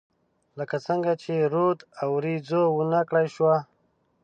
[0.59, 3.55] لکه څنګه چې رود او، اوریځو ونه کړای شوه